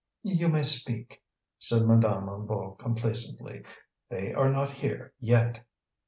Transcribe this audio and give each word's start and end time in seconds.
"You 0.23 0.47
may 0.47 0.63
speak," 0.63 1.21
said 1.59 1.83
Madame 1.83 2.25
Hennebeau 2.25 2.71
complacently. 2.79 3.61
"They 4.09 4.33
are 4.33 4.49
not 4.51 4.71
here 4.71 5.13
yet." 5.19 5.63